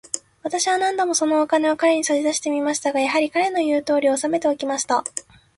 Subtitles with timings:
[0.41, 5.03] 私は何度も、そのお金を彼に差し出してみましたが、やはり、彼の言うとおりに、おさめておきました。